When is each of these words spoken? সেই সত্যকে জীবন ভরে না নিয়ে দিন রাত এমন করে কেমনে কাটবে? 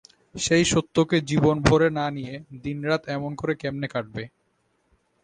সেই 0.35 0.65
সত্যকে 0.65 1.17
জীবন 1.29 1.55
ভরে 1.61 1.89
না 1.97 2.05
নিয়ে 2.09 2.33
দিন 2.63 2.77
রাত 2.85 3.01
এমন 3.15 3.31
করে 3.35 3.53
কেমনে 3.55 3.87
কাটবে? 3.87 4.23